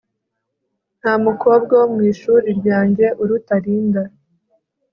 [0.99, 4.03] nta mukobwa wo mu ishuri ryanjye uruta linda